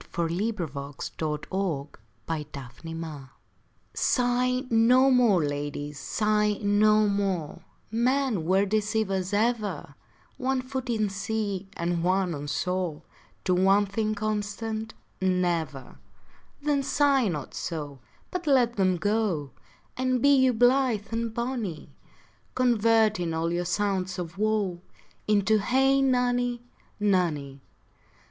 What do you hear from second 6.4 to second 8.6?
no more, Men